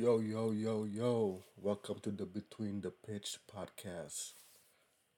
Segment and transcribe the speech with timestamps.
[0.00, 1.42] Yo, yo, yo, yo.
[1.60, 4.34] Welcome to the Between the Pitch podcast.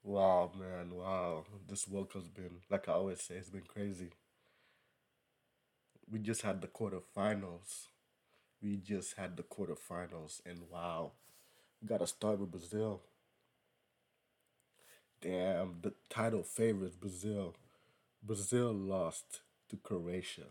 [0.01, 1.45] Wow, man, wow.
[1.69, 4.09] This World Cup's been, like I always say, it's been crazy.
[6.11, 7.89] We just had the quarterfinals.
[8.59, 11.11] We just had the quarterfinals, and wow.
[11.79, 13.01] We gotta start with Brazil.
[15.21, 17.53] Damn, the title favorites, Brazil.
[18.23, 20.47] Brazil lost to Croatia.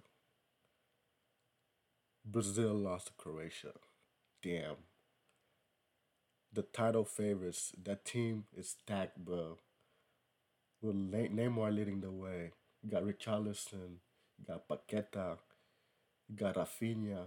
[2.25, 3.73] Brazil lost to Croatia.
[4.43, 4.77] Damn.
[6.53, 9.59] The title favorites, that team is stacked, bro.
[10.83, 12.53] With Neymar leading the way.
[12.83, 13.99] You got Richarlison,
[14.39, 15.39] you got Paqueta,
[16.29, 17.27] you got Raphinha,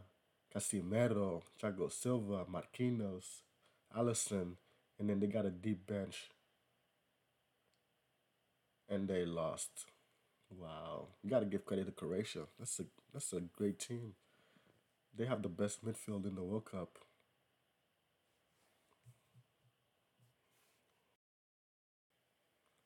[0.53, 3.41] Casemiro, Thiago Silva, Marquinhos,
[3.95, 4.57] Alisson.
[4.99, 6.29] and then they got a deep bench.
[8.89, 9.85] And they lost.
[10.49, 11.07] Wow.
[11.23, 12.47] You gotta give credit to Croatia.
[12.59, 14.13] That's a that's a great team.
[15.15, 16.97] They have the best midfield in the World Cup.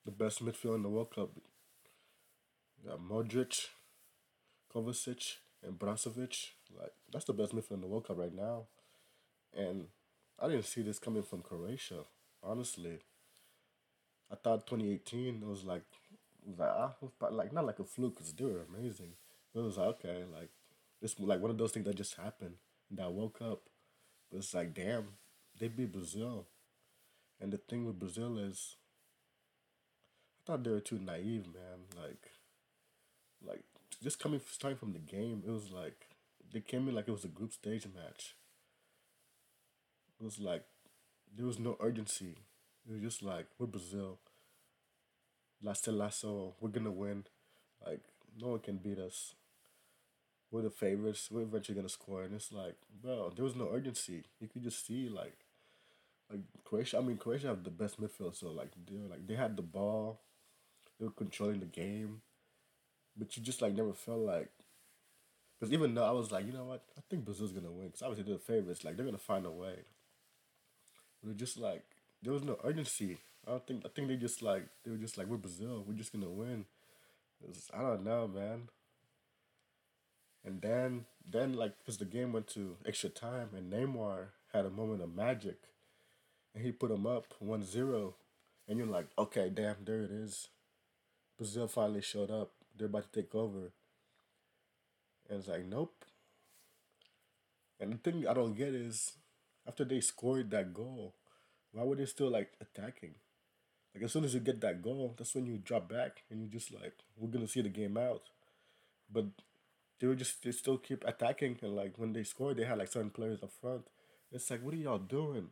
[0.05, 1.29] The best midfield in the World Cup.
[2.83, 3.67] You got Modric,
[4.73, 6.49] Kovacic, and Brozovic.
[6.77, 8.63] Like that's the best midfield in the World Cup right now.
[9.55, 9.85] And
[10.39, 12.01] I didn't see this coming from Croatia,
[12.43, 12.99] honestly.
[14.29, 15.83] I thought 2018 it was like,
[17.31, 19.13] like not like a fluke because they were amazing.
[19.53, 20.49] But it was like okay, like
[21.01, 22.55] it's like one of those things that just happened
[22.89, 23.61] in that woke up.
[24.31, 25.07] But it's like damn,
[25.59, 26.47] they beat Brazil,
[27.39, 28.75] and the thing with Brazil is,
[30.39, 31.85] I thought they were too naive, man.
[31.95, 32.31] Like,
[33.45, 33.63] like
[34.03, 36.07] just coming starting from the game, it was like
[36.51, 38.35] they came in like it was a group stage match.
[40.19, 40.63] It was like
[41.35, 42.37] there was no urgency.
[42.87, 44.19] It was just like we're Brazil.
[45.61, 47.25] Lasso Lasso, we're gonna win.
[47.85, 48.01] Like
[48.39, 49.35] no one can beat us.
[50.51, 51.29] We're the favorites.
[51.29, 54.23] We're eventually gonna score, and it's like, bro, there was no urgency.
[54.39, 55.35] You could just see like,
[56.31, 56.97] like Croatia.
[56.97, 59.61] I mean, Croatia have the best midfield, so like they were like they had the
[59.61, 60.21] ball,
[60.99, 62.21] they were controlling the game,
[63.17, 64.49] but you just like never felt like.
[65.59, 67.87] Because even though I was like, you know what, I think Brazil's gonna win.
[67.87, 68.85] Because obviously they're the favorites.
[68.85, 69.75] Like they're gonna find a way.
[71.23, 71.83] But just like
[72.21, 73.17] there was no urgency.
[73.45, 73.85] I don't think.
[73.85, 75.83] I think they just like they were just like we're Brazil.
[75.85, 76.65] We're just gonna win.
[77.41, 78.69] Was, I don't know, man.
[80.47, 84.69] And then, then like, cause the game went to extra time, and Neymar had a
[84.69, 85.57] moment of magic,
[86.55, 88.13] and he put them up 1-0.
[88.67, 90.47] and you're like, okay, damn, there it is.
[91.37, 92.51] Brazil finally showed up.
[92.77, 93.73] They're about to take over,
[95.29, 96.05] and it's like, nope.
[97.81, 99.17] And the thing I don't get is,
[99.67, 101.13] after they scored that goal,
[101.73, 103.15] why were they still like attacking?
[103.93, 106.59] Like as soon as you get that goal, that's when you drop back and you're
[106.59, 108.29] just like, we're gonna see the game out.
[109.11, 109.25] But
[109.99, 112.87] they were just they still keep attacking and like when they scored they had like
[112.91, 113.85] certain players up front.
[114.31, 115.49] It's like what are y'all doing?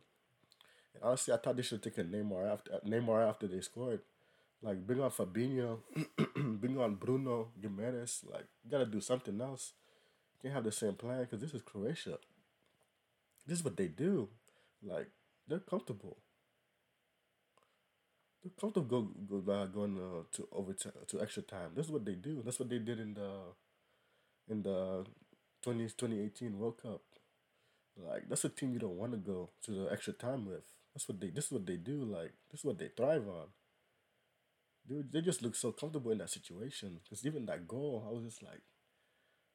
[0.94, 4.00] And honestly I thought they should take a Neymar after Neymar after they scored.
[4.62, 5.78] Like bring on Fabinho,
[6.60, 8.24] bring on Bruno Guimarães.
[8.30, 9.72] Like you gotta do something else.
[10.34, 12.18] You can't have the same plan because this is Croatia.
[13.46, 14.28] This is what they do.
[14.82, 15.08] Like
[15.48, 16.16] they're comfortable.
[18.42, 21.70] They're comfortable go, go uh, going uh, to overtime to extra time.
[21.74, 22.42] This is what they do.
[22.44, 23.30] That's what they did in the
[24.48, 25.04] in the
[25.62, 27.02] 20, 2018 World Cup.
[27.96, 30.64] Like that's a team you don't want to go to the extra time with.
[30.94, 31.30] That's what they.
[31.30, 32.04] This is what they do.
[32.04, 33.46] Like this is what they thrive on.
[34.88, 37.00] Dude, they just look so comfortable in that situation.
[37.08, 38.60] Cause even that goal, I was just like,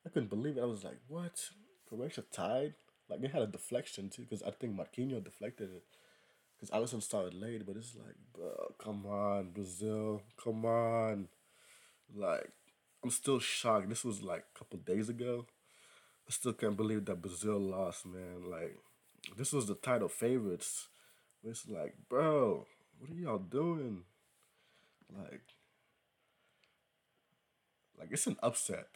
[0.06, 0.62] I couldn't believe it.
[0.62, 1.50] I was like, what?
[1.88, 2.73] Croatia tied.
[3.09, 4.25] Like they had a deflection too.
[4.29, 5.84] Cause I think Marquinhos deflected it.
[6.59, 11.28] Cause Alisson started late, but it's like, bro, come on, Brazil, come on.
[12.13, 12.52] Like
[13.03, 13.89] I'm still shocked.
[13.89, 15.45] This was like a couple days ago.
[16.28, 18.50] I still can't believe that Brazil lost, man.
[18.50, 18.78] Like,
[19.38, 20.88] this was the title favorites.
[21.44, 22.67] It's like, bro,
[23.00, 24.03] what are y'all doing?
[25.11, 25.41] Like,
[28.00, 28.88] like it's an upset.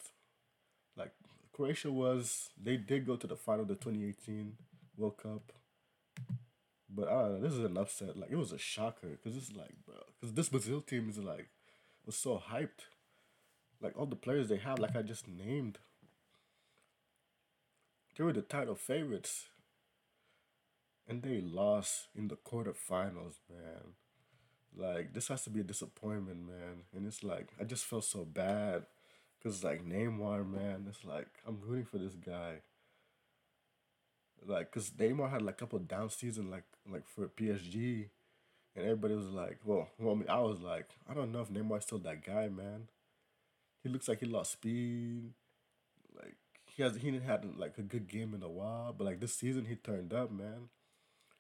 [0.96, 1.12] Like
[1.52, 4.54] Croatia was, they did go to the final of the 2018
[4.98, 5.52] World Cup.
[6.90, 8.16] But I don't know, this is an upset.
[8.16, 9.08] Like, it was a shocker.
[9.08, 11.50] Because it's like, bro, because this Brazil team is like,
[12.06, 12.86] was so hyped.
[13.86, 15.78] Like, all the players they have, like I just named,
[18.18, 19.50] they were the title favorites.
[21.08, 23.94] And they lost in the quarterfinals, man.
[24.76, 26.86] Like, this has to be a disappointment, man.
[26.96, 28.88] And it's like, I just felt so bad.
[29.38, 32.62] Because, like, Neymar, man, it's like, I'm rooting for this guy.
[34.44, 38.08] Like, because Neymar had, like, a couple down season, like, like for PSG.
[38.76, 41.52] And everybody was like, well, well, I mean, I was like, I don't know if
[41.52, 42.88] Neymar's still that guy, man.
[43.86, 45.30] He looks like he lost speed.
[46.16, 46.34] Like,
[46.66, 49.36] he has he didn't had like a good game in a while, but like this
[49.36, 50.70] season he turned up, man.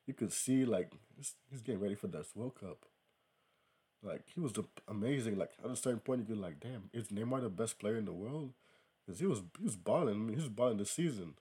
[0.05, 1.33] You could see like he's,
[1.63, 2.85] getting ready for this World Cup.
[4.03, 4.53] Like he was
[4.87, 5.39] amazing.
[5.39, 8.05] Like at a certain point, you could like, damn, is Neymar the best player in
[8.05, 8.51] the world?
[9.03, 10.13] Because he was he was balling.
[10.13, 11.33] I mean, he was balling this season,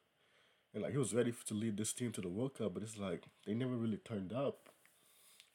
[0.72, 2.72] and like he was ready to lead this team to the World Cup.
[2.72, 4.70] But it's like they never really turned up.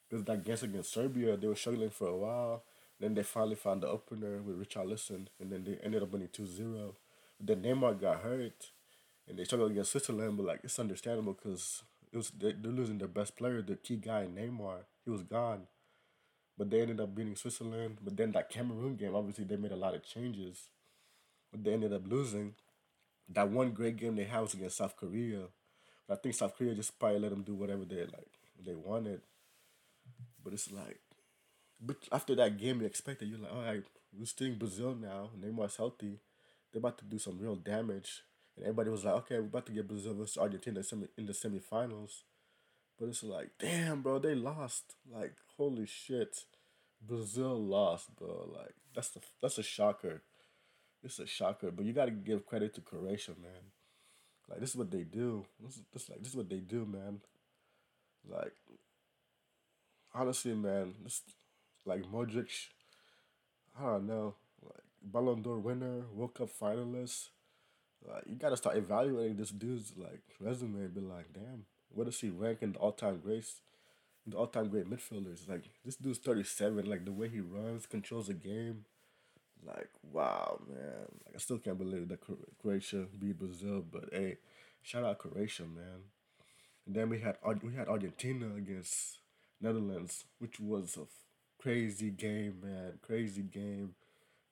[0.08, 2.62] Because that game against Serbia, they were struggling for a while.
[3.00, 6.28] Then they finally found the opener with Richard Richarlison, and then they ended up winning
[6.28, 6.92] 2-0.
[7.40, 8.70] Then Neymar got hurt,
[9.26, 10.36] and they struggled against Switzerland.
[10.36, 11.82] But like it's understandable because
[12.12, 14.80] it was they, they're losing their best player, the key guy Neymar.
[15.04, 15.62] He was gone,
[16.58, 17.98] but they ended up beating Switzerland.
[18.04, 20.68] But then that Cameroon game, obviously they made a lot of changes,
[21.50, 22.54] but they ended up losing.
[23.32, 25.44] That one great game they had was against South Korea.
[26.06, 28.28] But I think South Korea just probably let them do whatever they like
[28.62, 29.20] they wanted.
[30.42, 31.00] But it's like,
[31.80, 33.84] but after that game, you expected you're like, all right,
[34.16, 35.30] we're still in Brazil now.
[35.38, 36.18] Neymar's healthy.
[36.72, 38.22] They're about to do some real damage.
[38.56, 40.82] And everybody was like, okay, we're about to get Brazil versus Argentina
[41.16, 42.22] in the semifinals.
[42.98, 44.96] But it's like, damn, bro, they lost.
[45.10, 46.44] Like, holy shit,
[47.00, 48.50] Brazil lost, bro.
[48.54, 50.22] Like, that's the that's a shocker.
[51.02, 51.70] It's a shocker.
[51.70, 53.72] But you gotta give credit to Croatia, man.
[54.50, 55.46] Like, this is what they do.
[55.60, 57.20] This is this like this is what they do, man.
[58.28, 58.52] Like,
[60.14, 61.22] honestly, man, this
[61.84, 62.68] like Modric.
[63.78, 67.28] I don't know, like Ballon d'Or winner, World Cup finalist.
[68.06, 72.20] Like you gotta start evaluating this dude's like resume and be like, damn, where does
[72.20, 73.60] he rank in the all time greats,
[74.26, 75.48] the all time great midfielders?
[75.48, 76.86] Like this dude's thirty seven.
[76.86, 78.84] Like the way he runs, controls the game.
[79.64, 81.06] Like wow, man.
[81.26, 82.20] Like I still can't believe that
[82.60, 84.38] Croatia beat Brazil, but hey,
[84.82, 86.04] shout out Croatia, man.
[86.86, 89.18] And then we had we had Argentina against
[89.60, 91.04] Netherlands, which was a
[91.60, 92.98] crazy game, man.
[93.02, 93.94] Crazy game.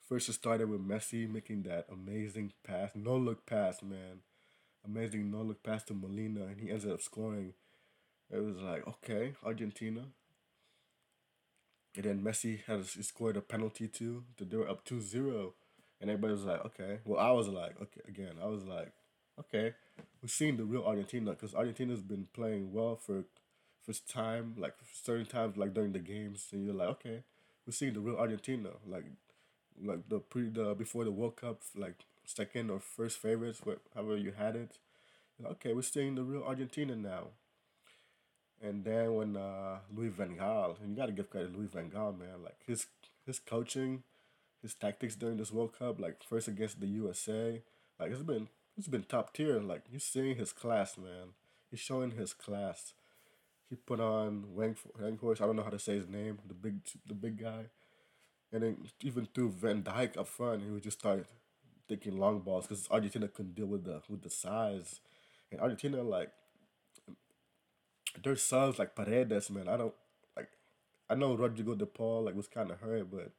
[0.09, 4.21] First, it started with Messi making that amazing pass, no look pass, man.
[4.85, 7.53] Amazing no look pass to Molina, and he ended up scoring.
[8.31, 10.05] It was like, okay, Argentina.
[11.97, 14.25] And then Messi has scored a penalty too.
[14.39, 15.55] They were up 2 0.
[16.01, 17.01] And everybody was like, okay.
[17.05, 18.93] Well, I was like, okay, again, I was like,
[19.41, 19.75] okay,
[20.23, 23.25] we've seen the real Argentina because Argentina's been playing well for
[23.89, 27.23] first time, like certain times, like during the games, and you're like, okay,
[27.67, 29.05] we're seeing the real Argentina, like,
[29.83, 33.63] like the pre the before the World Cup, like second or first favorites,
[33.95, 34.79] however you had it.
[35.41, 37.29] Like, okay, we're seeing the real Argentina now.
[38.61, 41.71] And then when uh, Louis Van Gaal, and you got to give credit to Louis
[41.73, 42.89] Van Gaal, man, like his
[43.25, 44.03] his coaching,
[44.61, 47.63] his tactics during this World Cup, like first against the USA,
[47.99, 49.61] like it's been it's been top tier.
[49.61, 51.33] Like you're seeing his class, man.
[51.71, 52.93] He's showing his class
[53.69, 55.41] he put on Wang Weghorst.
[55.41, 56.39] I don't know how to say his name.
[56.47, 57.67] The big the big guy,
[58.53, 61.27] and then even through Van Dijk up front, he would just start
[61.89, 65.01] taking long balls because Argentina couldn't deal with the with the size,
[65.51, 66.31] and Argentina like
[68.23, 69.69] their subs like Paredes, man.
[69.69, 69.95] I don't
[70.37, 70.49] like.
[71.11, 73.33] I know Rodrigo De Paul like was kind of hurt, but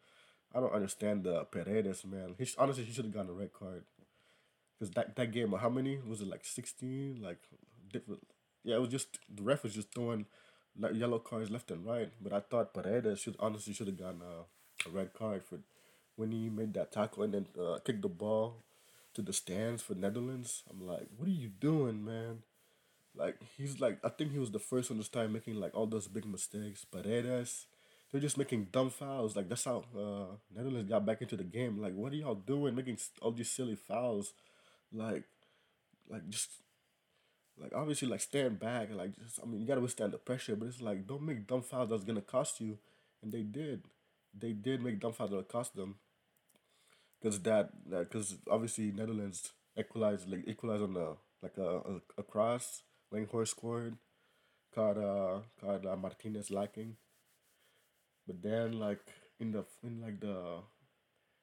[0.53, 2.35] I don't understand the Paredes, man.
[2.37, 3.83] He honestly he should have gotten a red card.
[4.79, 6.27] Cause that, that game, how many was it?
[6.27, 7.39] Like sixteen, like
[7.91, 8.21] different
[8.63, 10.25] yeah, it was just the ref was just throwing
[10.79, 12.11] like yellow cards left and right.
[12.21, 15.59] But I thought Paredes should honestly should have gotten a, a, red card for
[16.15, 18.63] when he made that tackle and then uh, kicked the ball
[19.13, 20.63] to the stands for Netherlands.
[20.69, 22.43] I'm like, what are you doing, man?
[23.15, 25.87] Like he's like I think he was the first one to start making like all
[25.87, 26.85] those big mistakes.
[26.85, 27.65] Paredes,
[28.11, 29.35] they're just making dumb fouls.
[29.35, 31.81] Like that's how uh, Netherlands got back into the game.
[31.81, 34.33] Like what are y'all doing, making all these silly fouls?
[34.93, 35.23] Like,
[36.09, 36.49] like just
[37.61, 40.67] like obviously like stand back like just I mean you gotta withstand the pressure, but
[40.67, 42.77] it's like don't make dumb fouls that's gonna cost you,
[43.21, 43.83] and they did,
[44.37, 45.95] they did make dumb fouls that cost them.
[47.21, 52.83] Cause that because obviously Netherlands equalized like equalized on the like a a, a cross.
[53.13, 53.97] Weghorst scored,
[54.73, 56.95] caught uh caught uh, Martinez lacking.
[58.27, 59.01] But then like
[59.39, 60.61] in the in like the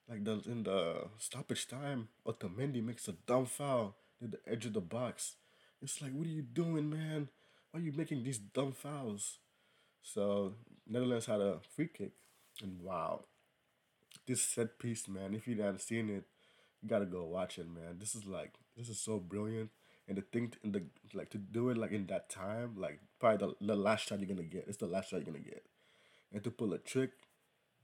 [0.08, 4.72] like the in the stoppage time, Otamendi makes a dumb foul at the edge of
[4.72, 5.34] the box
[5.86, 7.28] it's like, what are you doing, man?
[7.70, 9.38] Why are you making these dumb fouls?
[10.02, 12.10] So Netherlands had a free kick,
[12.60, 13.26] and wow,
[14.26, 15.32] this set piece, man.
[15.32, 16.24] If you haven't seen it,
[16.82, 17.98] you gotta go watch it, man.
[18.00, 19.70] This is like this is so brilliant,
[20.08, 20.82] and the thing in the
[21.14, 24.28] like to do it like in that time, like probably the, the last shot you're
[24.28, 24.64] gonna get.
[24.66, 25.64] It's the last shot you're gonna get,
[26.32, 27.12] and to pull a trick,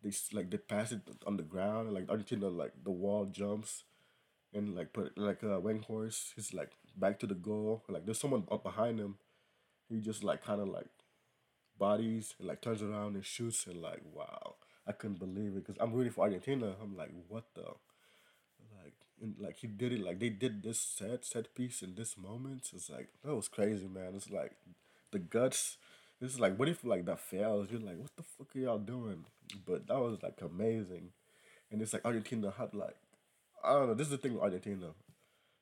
[0.03, 3.85] they like they pass it on the ground, like Argentina like the wall jumps,
[4.55, 7.83] and like put like a uh, Horse, he's like back to the goal.
[7.89, 9.17] Like there's someone up behind him.
[9.89, 10.89] He just like kind of like
[11.79, 14.55] bodies and like turns around and shoots and like wow,
[14.87, 16.75] I couldn't believe it because I'm rooting for Argentina.
[16.83, 17.63] I'm like what the,
[18.83, 22.17] like and like he did it like they did this set set piece in this
[22.17, 22.71] moment.
[22.75, 24.13] It's like that was crazy, man.
[24.15, 24.53] It's like
[25.11, 25.79] the guts.
[26.21, 27.69] It's like what if like that fails?
[27.71, 29.25] You're like, what the fuck are y'all doing?
[29.67, 31.11] But that was like amazing,
[31.71, 32.97] and it's like Argentina had like
[33.65, 33.95] I don't know.
[33.95, 34.89] This is the thing with Argentina.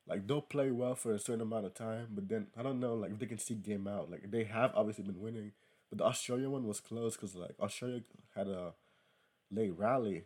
[0.07, 2.95] Like they'll play well for a certain amount of time, but then I don't know
[2.95, 4.11] like if they can see game out.
[4.11, 5.51] Like they have obviously been winning,
[5.89, 8.01] but the Australia one was close because like Australia
[8.35, 8.73] had a
[9.51, 10.25] late rally,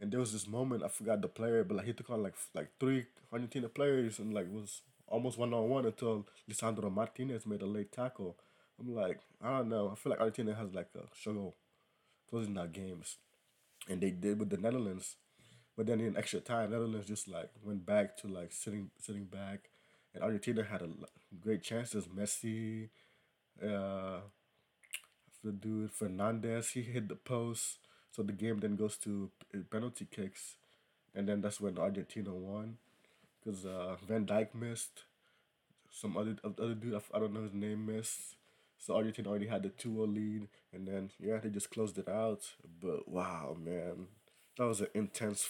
[0.00, 2.34] and there was this moment I forgot the player, but like he took on like
[2.54, 7.62] like three Argentina players and like was almost one on one until Lisandro Martinez made
[7.62, 8.36] a late tackle.
[8.80, 9.90] I'm like I don't know.
[9.90, 11.56] I feel like Argentina has like a struggle
[12.30, 13.16] closing out games,
[13.88, 15.16] and they did with the Netherlands.
[15.76, 19.70] But then in extra time, Netherlands just like went back to like sitting sitting back,
[20.14, 20.88] and Argentina had a
[21.40, 22.06] great chances.
[22.06, 22.88] Messi,
[23.62, 24.20] uh,
[25.44, 27.78] the dude Fernandez, he hit the post,
[28.10, 29.30] so the game then goes to
[29.70, 30.56] penalty kicks,
[31.14, 32.78] and then that's when Argentina won,
[33.44, 35.04] because uh, Van Dijk missed,
[35.90, 38.36] some other other dude I don't know his name missed,
[38.78, 42.08] so Argentina already had the two 0 lead, and then yeah they just closed it
[42.08, 42.42] out.
[42.82, 44.08] But wow man,
[44.56, 45.48] that was an intense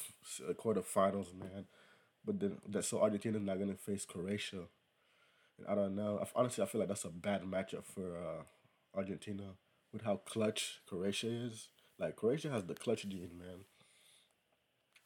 [0.49, 1.67] uh, quarterfinals man.
[2.25, 4.63] But then that so Argentina's not gonna face Croatia.
[5.59, 6.21] And I don't know.
[6.23, 8.43] I, honestly, I feel like that's a bad matchup for uh,
[8.99, 9.55] Argentina
[9.93, 11.69] with how clutch Croatia is.
[11.99, 13.65] Like Croatia has the clutch gene, man.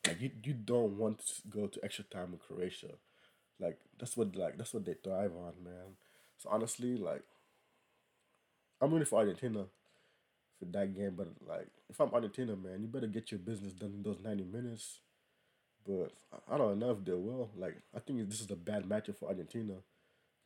[0.06, 2.94] Like you, you don't want to go to extra time with Croatia.
[3.60, 5.96] Like that's what like that's what they thrive on, man.
[6.38, 7.22] So honestly, like
[8.80, 9.66] I'm rooting for Argentina
[10.60, 13.94] for that game, but like if I'm Argentina, man, you better get your business done
[13.96, 15.00] in those ninety minutes.
[15.86, 16.12] But
[16.48, 17.50] I don't know if they will.
[17.56, 19.74] Like I think this is a bad matchup for Argentina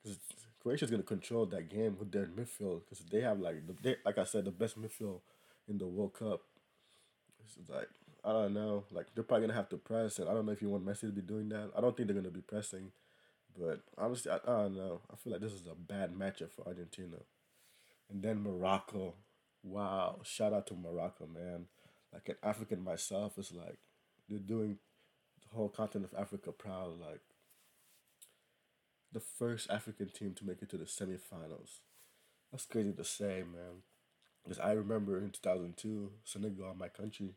[0.03, 0.19] because
[0.63, 4.19] Croatia's gonna control that game with their midfield because they have like the they, like
[4.19, 5.21] I said the best midfield
[5.69, 6.43] in the World Cup.
[7.45, 7.89] It's like
[8.25, 10.63] I don't know, like they're probably gonna have to press, and I don't know if
[10.63, 11.71] you want Messi to be doing that.
[11.77, 12.93] I don't think they're gonna be pressing,
[13.59, 15.01] but honestly, I, I don't know.
[15.13, 17.17] I feel like this is a bad matchup for Argentina,
[18.11, 19.15] and then Morocco.
[19.65, 21.67] Wow, shout out to Morocco, man.
[22.13, 23.79] Like an African myself, it's like
[24.29, 24.79] they're doing
[25.43, 27.01] the whole continent of Africa proud.
[27.01, 27.23] Like
[29.13, 31.79] the first African team to make it to the semifinals.
[32.53, 33.83] That's crazy to say, man.
[34.45, 37.35] Because I remember in 2002, Senegal, my country,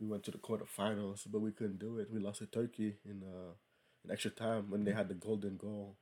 [0.00, 2.10] we went to the quarterfinals, but we couldn't do it.
[2.12, 3.54] We lost to Turkey in uh,
[4.04, 5.96] in extra time when they had the golden goal.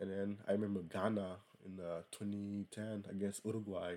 [0.00, 3.96] And then I remember Ghana in uh, 2010 against Uruguay.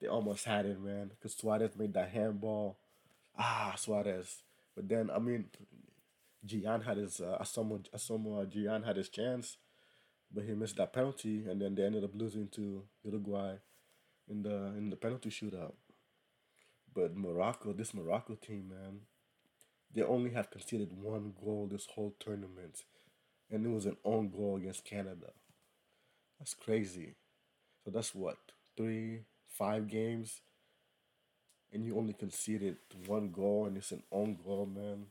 [0.00, 2.78] They almost had it, man, because Suarez made that handball.
[3.36, 4.42] Ah, Suarez.
[4.74, 5.46] But then, I mean,
[6.46, 9.56] Gyan had his, uh, Asamoah, Asamoah Gyan had his chance,
[10.32, 13.56] but he missed that penalty, and then they ended up losing to Uruguay
[14.28, 15.74] in the in the penalty shootout.
[16.94, 19.00] But Morocco, this Morocco team, man,
[19.94, 22.84] they only have conceded one goal this whole tournament,
[23.50, 25.32] and it was an own goal against Canada.
[26.38, 27.16] That's crazy.
[27.84, 28.38] So that's what
[28.76, 29.22] three,
[29.58, 30.40] five games,
[31.72, 35.06] and you only conceded one goal, and it's an own goal, man.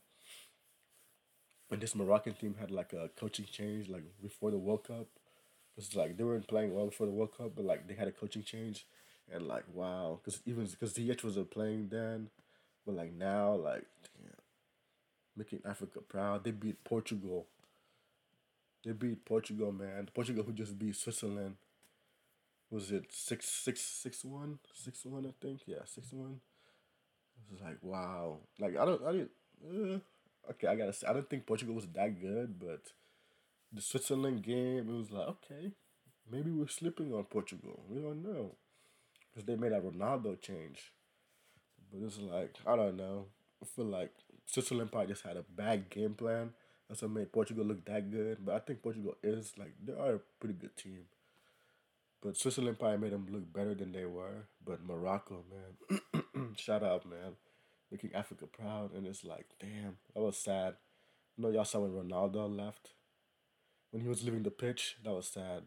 [1.70, 5.08] And this Moroccan team had like a coaching change, like before the World Cup.
[5.76, 8.12] It's like they weren't playing well before the World Cup, but like they had a
[8.12, 8.86] coaching change,
[9.32, 12.30] and like wow, because even because DH wasn't playing then,
[12.86, 13.86] but like now, like
[14.16, 14.34] damn,
[15.36, 16.44] making Africa proud.
[16.44, 17.46] They beat Portugal.
[18.84, 20.10] They beat Portugal, man.
[20.14, 21.56] Portugal who just beat Switzerland.
[22.70, 25.26] Was it six six six one six one?
[25.26, 26.42] I think yeah six one.
[27.38, 28.40] It was like wow.
[28.60, 29.32] Like I don't I didn't.
[29.66, 30.00] Uh,
[30.52, 32.92] okay, I gotta say I don't think Portugal was that good, but
[33.72, 35.72] the Switzerland game it was like okay,
[36.30, 37.84] maybe we're slipping on Portugal.
[37.90, 38.56] We don't know
[39.34, 40.92] because they made a Ronaldo change.
[41.92, 43.28] But it's like I don't know.
[43.62, 44.12] I feel like
[44.46, 46.52] Switzerland probably just had a bad game plan.
[46.90, 48.46] That's what made Portugal look that good.
[48.46, 51.06] But I think Portugal is like they are a pretty good team.
[52.22, 54.48] But Switzerland probably made them look better than they were.
[54.66, 57.36] But Morocco, man, shout out, man,
[57.92, 58.94] making Africa proud.
[58.94, 60.76] And it's like, damn, that was sad.
[61.38, 62.92] I know y'all saw when Ronaldo left.
[63.92, 65.64] When he was leaving the pitch, that was sad.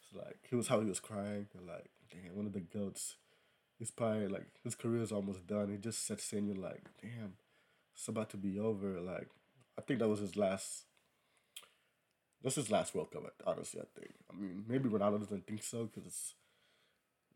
[0.00, 1.48] It's like he was how he was crying.
[1.56, 3.16] And like, damn, one of the goats.
[3.78, 5.68] He's probably like his career is almost done.
[5.68, 7.34] He just sits saying you're like, damn,
[7.94, 9.00] it's about to be over.
[9.00, 9.28] Like,
[9.76, 10.84] I think that was his last.
[12.42, 13.22] That's his last World Cup.
[13.46, 14.12] Honestly, I think.
[14.30, 16.34] I mean, maybe Ronaldo doesn't think so because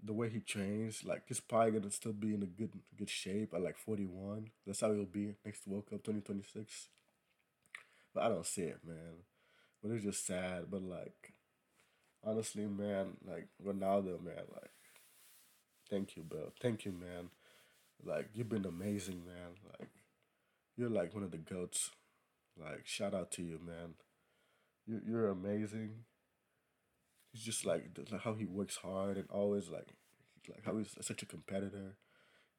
[0.03, 3.55] the way he trains, like he's probably gonna still be in a good good shape
[3.55, 4.51] at like forty one.
[4.67, 6.89] That's how he'll be next World Cup twenty twenty six.
[8.15, 9.25] But I don't see it, man.
[9.83, 10.67] But it's just sad.
[10.71, 11.33] But like,
[12.25, 14.71] honestly, man, like Ronaldo, man, like,
[15.91, 16.53] thank you, bro.
[16.61, 17.31] Thank you, man.
[18.05, 19.57] Like you've been amazing, man.
[19.79, 19.89] Like
[20.77, 21.91] you're like one of the goats.
[22.61, 23.95] Like shout out to you, man.
[24.87, 26.05] You you're amazing.
[27.33, 27.85] He's just like
[28.25, 29.89] how he works hard and always like
[30.49, 31.97] like how he's such a competitor.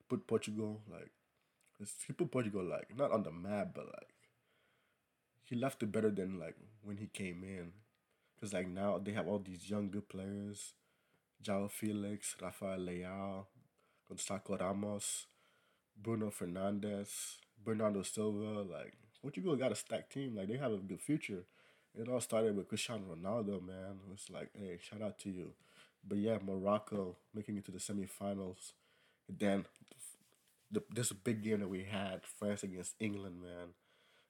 [0.09, 1.11] Put Portugal like
[2.07, 4.13] he put Portugal like not on the map, but like
[5.43, 7.71] he left it better than like when he came in.
[8.39, 10.73] Cause like now they have all these young good players,
[11.43, 13.45] João Felix, Rafael Leao,
[14.09, 15.27] Gonçalo Ramos,
[15.95, 18.61] Bruno Fernandes, Bernardo Silva.
[18.63, 20.35] Like Portugal got a stacked team.
[20.35, 21.45] Like they have a good future.
[21.99, 23.99] It all started with Cristiano Ronaldo, man.
[24.13, 25.53] It's like, hey, shout out to you.
[26.07, 28.73] But yeah, Morocco making it to the semifinals.
[29.27, 29.65] And then
[30.71, 33.69] the, this big game that we had, France against England, man.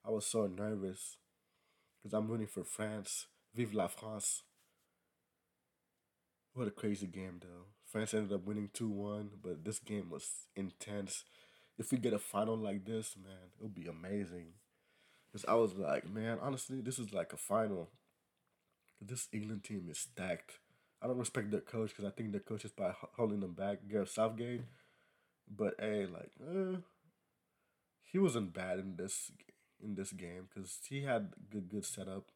[0.06, 1.18] I was so nervous
[2.02, 3.28] because I'm rooting for France.
[3.54, 4.44] Vive la France.
[6.54, 7.66] What a crazy game, though.
[7.86, 11.26] France ended up winning 2 1, but this game was intense.
[11.78, 14.54] If we get a final like this, man, it'll be amazing.
[15.32, 17.90] Because I was like, man, honestly, this is like a final.
[19.02, 20.60] This England team is stacked.
[21.02, 23.80] I don't respect their coach because I think their coach is by holding them back,
[23.90, 24.62] Gareth Southgate.
[25.50, 26.80] But hey, like, uh,
[28.04, 29.32] he wasn't bad in this
[29.84, 32.32] in this game because he had good good setup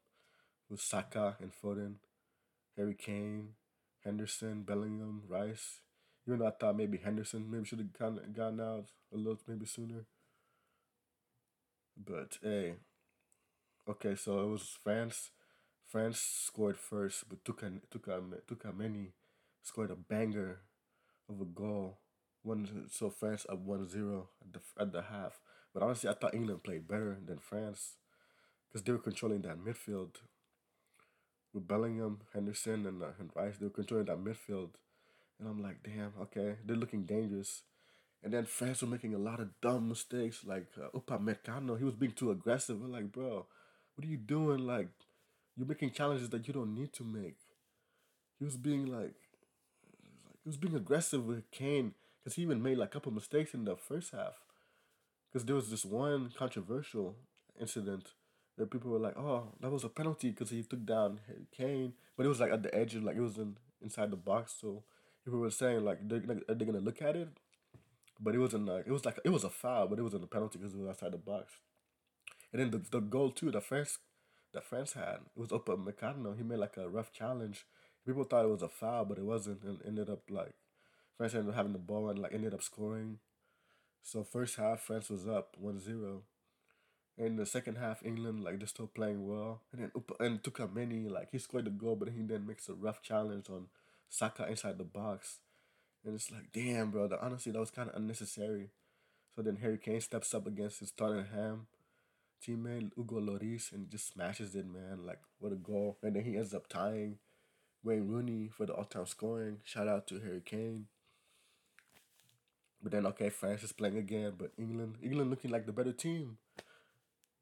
[0.70, 1.96] with Saka and Foden,
[2.78, 3.56] Harry Kane,
[4.04, 5.82] Henderson, Bellingham, Rice.
[6.28, 9.66] Even though I thought maybe Henderson maybe should have gone gone out a little maybe
[9.66, 10.06] sooner.
[12.06, 12.76] But hey,
[13.88, 15.32] okay, so it was France.
[15.88, 19.12] France scored first, but Tuka Tuka Tchouaméni
[19.62, 20.62] scored a banger
[21.30, 22.00] of a goal.
[22.44, 25.42] One so France up 1-0 at the at the half.
[25.74, 27.98] But honestly, I thought England played better than France
[28.68, 30.16] because they were controlling that midfield
[31.54, 33.58] with Bellingham, Henderson, and, uh, and Rice.
[33.58, 34.72] They were controlling that midfield,
[35.40, 37.64] and I'm like, damn, okay, they're looking dangerous.
[38.24, 41.78] And then France were making a lot of dumb mistakes, like uh, Upamecano.
[41.78, 42.80] He was being too aggressive.
[42.80, 43.46] We're like, bro,
[43.96, 44.60] what are you doing?
[44.60, 44.90] Like,
[45.58, 47.38] you're making challenges that you don't need to make.
[48.40, 49.16] He was being like,
[50.44, 53.66] he was being aggressive with Kane because he even made like a couple mistakes in
[53.66, 54.34] the first half.
[55.32, 57.16] Because there was this one controversial
[57.60, 58.14] incident
[58.56, 61.20] where people were like, "Oh, that was a penalty because he took down
[61.56, 64.18] Kane," but it was like at the edge, of, like it was in inside the
[64.18, 64.56] box.
[64.60, 64.84] So
[65.24, 66.00] people were saying like
[66.50, 67.30] are they gonna look at it?
[68.22, 70.28] But it wasn't like it was like it was a foul, but it wasn't a
[70.28, 71.54] penalty because it was outside the box.
[72.54, 73.98] And then the, the goal too, the France,
[74.54, 76.38] the France had it was Upamecano.
[76.38, 77.66] He made like a rough challenge.
[78.06, 80.54] People thought it was a foul, but it wasn't, and ended up like
[81.18, 83.20] France ended up having the ball and like ended up scoring.
[84.04, 86.22] So first half France was up 1-0.
[87.18, 91.30] In the second half, England like they're still playing well, and then and Tchouaméni like
[91.32, 93.68] he scored the goal, but he then makes a rough challenge on
[94.10, 95.40] Saka inside the box,
[96.06, 97.08] and it's like damn, bro.
[97.08, 98.70] The, honestly, that was kind of unnecessary.
[99.36, 101.68] So then Harry Kane steps up against his Tottenham
[102.46, 105.06] teammate Hugo Lloris and just smashes it, man.
[105.06, 105.98] Like what a goal!
[106.02, 107.18] And then he ends up tying
[107.84, 109.58] Wayne Rooney for the all-time scoring.
[109.64, 110.88] Shout out to Harry Kane.
[112.82, 116.38] But then okay, France is playing again, but England England looking like the better team.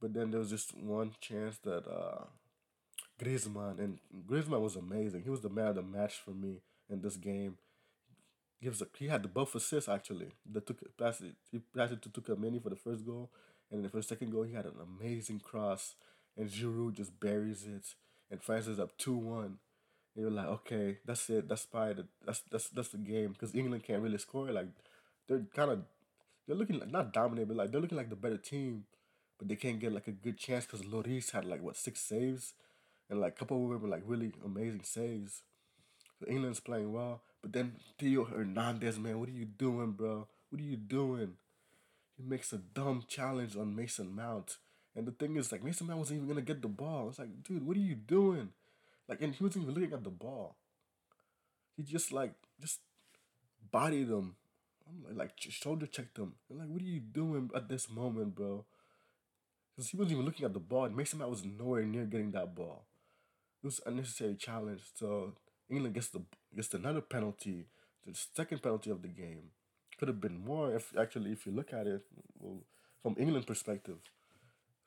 [0.02, 2.26] But then there was just one chance that uh
[3.22, 5.24] Griezmann and Griezmann was amazing.
[5.24, 7.58] He was the man of the match for me in this game.
[8.62, 10.28] Gives a, he had the both assists actually.
[10.52, 13.30] The took passed it, he passed it to Tchouaméni for the first goal,
[13.72, 15.96] and for the second goal he had an amazing cross,
[16.36, 17.96] and Giroud just buries it,
[18.30, 19.60] and France is up two one.
[20.16, 21.48] And you're like, okay, that's it.
[21.48, 24.52] That's probably the, that's that's that's the game because England can't really score.
[24.52, 24.68] Like
[25.28, 25.84] they're kind of
[26.48, 28.86] they're looking like not dominant, but like they're looking like the better team,
[29.38, 32.54] but they can't get like a good chance because Lloris had like what six saves,
[33.10, 35.44] and like a couple of them were like really amazing saves.
[36.28, 40.28] England's playing well, but then Theo Hernandez, man, what are you doing, bro?
[40.50, 41.34] What are you doing?
[42.18, 44.58] He makes a dumb challenge on Mason Mount.
[44.96, 47.10] And the thing is, like, Mason Mount wasn't even gonna get the ball.
[47.10, 48.50] It's like, dude, what are you doing?
[49.08, 50.56] Like, and he wasn't even looking at the ball.
[51.78, 52.80] He just like just
[53.72, 54.36] bodied him
[54.90, 56.18] I'm like, like shoulder checked.
[56.18, 58.66] I'm like, what are you doing at this moment, bro?
[59.76, 60.86] Because he wasn't even looking at the ball.
[60.86, 62.86] And Mason Mount was nowhere near getting that ball.
[63.64, 64.82] It was unnecessary challenge.
[64.96, 65.34] So
[65.70, 66.22] England gets the
[66.56, 67.66] gets another penalty,
[68.06, 69.52] the second penalty of the game.
[69.98, 72.04] Could have been more if actually if you look at it
[72.40, 72.62] well,
[73.04, 73.98] from England perspective.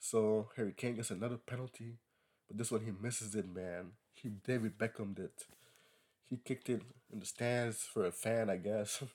[0.00, 1.98] So Harry Kane gets another penalty,
[2.48, 3.92] but this one he misses it, man.
[4.14, 5.30] He David Beckham did.
[6.28, 9.02] He kicked it in the stands for a fan, I guess.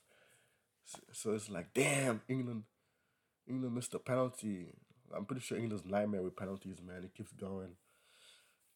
[1.11, 2.63] So it's like, damn, England,
[3.45, 4.67] England missed a penalty.
[5.13, 7.03] I'm pretty sure England's nightmare with penalties, man.
[7.03, 7.75] It keeps going.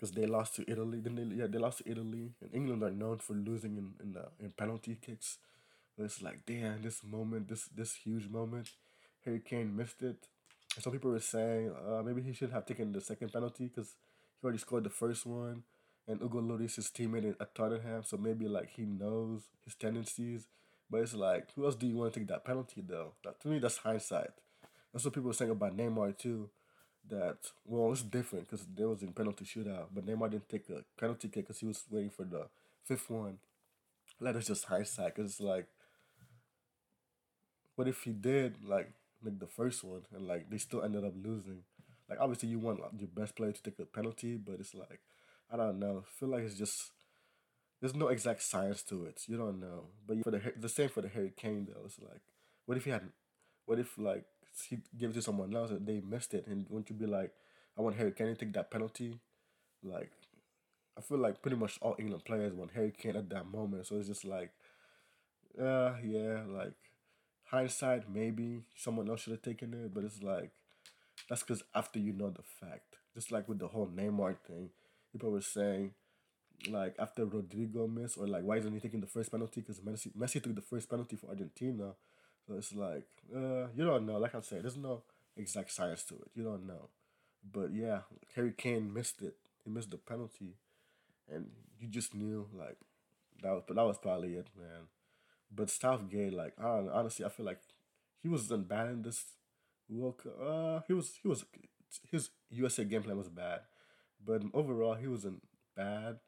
[0.01, 0.99] Because they lost to Italy.
[0.99, 2.33] Then they yeah, they lost to Italy.
[2.41, 5.37] And England are known for losing in, in the in penalty kicks.
[5.97, 8.71] But it's like, damn, this moment, this this huge moment,
[9.25, 10.27] Harry Kane missed it.
[10.79, 13.95] some people were saying uh, maybe he should have taken the second penalty because
[14.41, 15.63] he already scored the first one,
[16.07, 20.47] and Hugo Lloris his teammate at Tottenham, so maybe like he knows his tendencies.
[20.89, 23.13] But it's like, who else do you want to take that penalty though?
[23.23, 24.31] That, to me, that's hindsight.
[24.91, 26.49] That's what people were saying about Neymar too.
[27.09, 30.83] That well, it's different because there was a penalty shootout, but Neymar didn't take a
[30.99, 32.47] penalty kick because he was waiting for the
[32.85, 33.39] fifth one.
[34.21, 35.67] That is just hindsight because it's like,
[37.75, 41.13] what if he did like make the first one and like they still ended up
[41.21, 41.63] losing?
[42.09, 44.99] Like obviously you want like, your best player to take a penalty, but it's like
[45.51, 46.03] I don't know.
[46.05, 46.91] I feel like it's just
[47.81, 49.23] there's no exact science to it.
[49.27, 49.85] You don't know.
[50.07, 52.21] But for the the same for the Harry Kane though, it's like
[52.65, 53.09] what if he had,
[53.65, 54.25] what if like
[54.69, 57.31] he gave it to someone else and they missed it, and wouldn't you be like,
[57.77, 59.19] I want Harry Kane to take that penalty,
[59.83, 60.11] like.
[60.97, 63.95] I feel like pretty much all England players want Harry Kane at that moment, so
[63.97, 64.51] it's just like,
[65.59, 66.73] uh, yeah, like
[67.45, 70.51] hindsight, maybe someone else should have taken it, but it's like
[71.29, 72.97] that's because after you know the fact.
[73.13, 74.69] Just like with the whole Neymar thing,
[75.11, 75.91] people were saying
[76.69, 79.61] like after Rodrygo missed or like why isn't he taking the first penalty?
[79.61, 81.93] Because Messi Messi took the first penalty for Argentina,
[82.47, 84.17] so it's like uh you don't know.
[84.17, 85.03] Like I said, there's no
[85.37, 86.31] exact science to it.
[86.35, 86.89] You don't know,
[87.51, 88.01] but yeah,
[88.35, 89.35] Harry Kane missed it.
[89.63, 90.55] He missed the penalty,
[91.31, 91.47] and
[91.79, 92.77] you just knew like
[93.43, 94.87] that was that was probably it, man.
[95.53, 97.61] But Southgate, like I know, honestly, I feel like
[98.21, 99.25] he wasn't bad in this
[99.89, 100.33] World Cup.
[100.41, 101.45] Uh, he was he was
[102.11, 103.61] his USA game plan was bad,
[104.25, 105.41] but overall he wasn't
[105.75, 106.19] bad.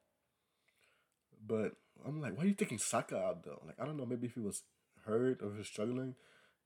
[1.45, 1.73] But
[2.05, 3.61] I'm like, why are you taking Saka out though?
[3.65, 4.63] Like I don't know, maybe if he was
[5.05, 6.15] hurt or he was struggling,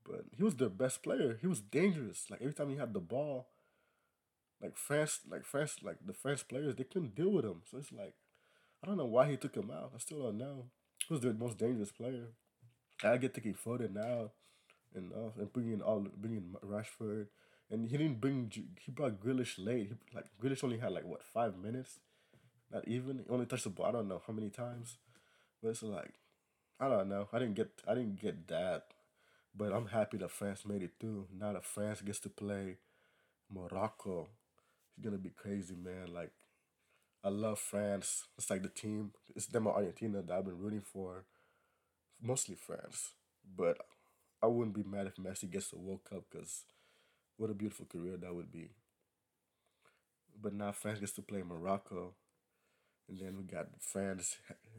[0.06, 1.38] but he was their best player.
[1.41, 2.28] He was dangerous.
[2.30, 3.47] Like every time he had the ball,
[4.62, 7.62] like France, like France, like the French players, they couldn't deal with him.
[7.69, 8.13] So it's like,
[8.84, 9.91] I don't know why he took him out.
[9.95, 10.65] I still don't know.
[11.08, 12.30] He was their most dangerous player.
[13.04, 14.32] I get taking Foden now,
[14.95, 17.28] and uh, and bringing all bringing Rashford,
[17.69, 19.89] and he didn't bring he brought Grealish late.
[19.89, 22.00] He like Grealish only had like what five minutes,
[22.71, 23.19] not even.
[23.19, 23.86] He only touched the ball.
[23.86, 24.97] I don't know how many times,
[25.62, 26.15] but it's like
[26.80, 27.28] I don't know.
[27.34, 28.86] I didn't get I didn't get that,
[29.56, 31.28] but I'm happy that France made it through.
[31.38, 32.78] Now that France gets to play
[33.52, 34.30] Morocco,
[34.98, 36.13] it's gonna be crazy, man.
[36.13, 36.32] Like
[37.24, 38.26] I love France.
[38.38, 39.12] It's like the team.
[39.36, 41.26] It's them or Argentina that I've been rooting for.
[42.22, 43.13] Mostly France,
[43.58, 43.78] but
[44.44, 46.63] I wouldn't be mad if Messi gets the World Cup because
[47.38, 48.72] what a beautiful career that would be.
[50.42, 52.13] But now France gets to play Morocco,
[53.10, 54.38] and then we got France,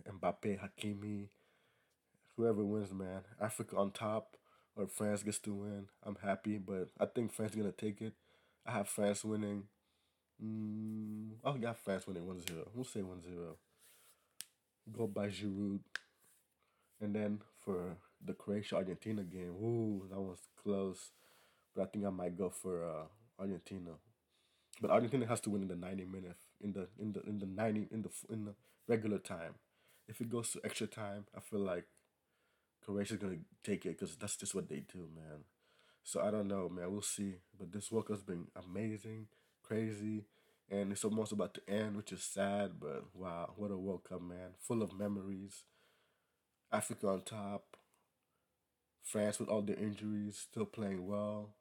[0.09, 1.29] Mbappe, Hakimi,
[2.39, 3.23] whoever wins, man.
[3.41, 4.37] Africa on top,
[4.77, 5.89] or France gets to win.
[6.05, 8.15] I'm happy, but I think France is gonna take it.
[8.65, 9.65] I have France winning.
[10.43, 12.69] Mm, I got France winning 1-0.
[12.73, 13.57] We'll say 1-0.
[14.97, 15.81] Go by Giroud.
[17.01, 21.11] And then for the Croatia Argentina game, ooh, that was close.
[21.75, 23.93] But I think I might go for uh, Argentina.
[24.81, 27.47] But Argentina has to win in the 90 minutes in the in the in the
[27.47, 28.55] 90 in the in the
[28.87, 29.55] regular time.
[30.07, 31.85] If it goes to extra time, I feel like
[32.85, 35.45] Croatia's gonna take it because that's just what they do, man.
[36.05, 36.91] So I don't know, man.
[36.91, 37.35] We'll see.
[37.59, 39.27] But this World Cup's been amazing,
[39.63, 40.25] crazy,
[40.71, 42.73] and it's almost about to end, which is sad.
[42.81, 44.55] But wow, what a World Cup, man!
[44.61, 45.65] Full of memories.
[46.73, 47.77] Africa on top.
[49.03, 51.55] France with all their injuries still playing well.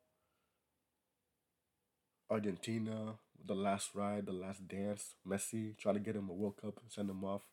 [2.29, 5.15] Argentina, the last ride, the last dance.
[5.25, 7.43] Messi trying to get him a World Cup send him off.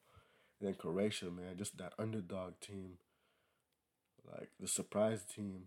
[0.61, 2.99] And then Croatia, man, just that underdog team.
[4.31, 5.65] Like the surprise team.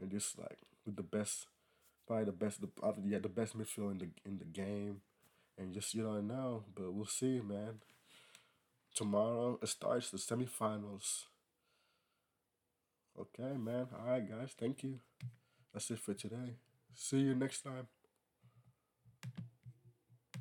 [0.00, 1.46] And just like with the best
[2.06, 2.68] probably the best the
[3.06, 5.00] yeah, the best midfield in the in the game.
[5.56, 7.80] And just you don't know, but we'll see, man.
[8.94, 11.24] Tomorrow it starts the semifinals.
[13.18, 13.86] Okay, man.
[13.96, 14.50] All right, guys.
[14.58, 14.98] Thank you.
[15.72, 16.56] That's it for today.
[16.94, 17.86] See you next time.